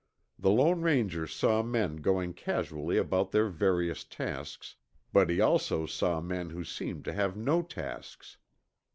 The 0.39 0.49
Lone 0.49 0.81
Ranger 0.81 1.27
saw 1.27 1.61
men 1.61 1.97
going 1.97 2.33
casually 2.33 2.97
about 2.97 3.29
their 3.29 3.49
various 3.49 4.03
tasks, 4.03 4.75
but 5.13 5.29
he 5.29 5.39
also 5.39 5.85
saw 5.85 6.19
men 6.19 6.49
who 6.49 6.63
seemed 6.63 7.05
to 7.05 7.13
have 7.13 7.37
no 7.37 7.61
tasks. 7.61 8.37